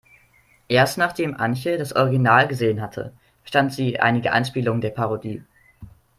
Erst 0.67 0.97
nachdem 0.97 1.37
Antje 1.37 1.77
das 1.77 1.95
Original 1.95 2.47
gesehen 2.47 2.81
hatte, 2.81 3.13
verstand 3.43 3.71
sie 3.71 3.99
einige 3.99 4.31
Anspielungen 4.31 4.81
der 4.81 4.89
Parodie. 4.89 5.43